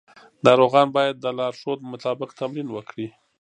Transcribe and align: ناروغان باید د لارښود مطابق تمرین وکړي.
ناروغان 0.45 0.87
باید 0.97 1.15
د 1.19 1.25
لارښود 1.37 1.79
مطابق 1.91 2.29
تمرین 2.39 2.67
وکړي. 2.71 3.07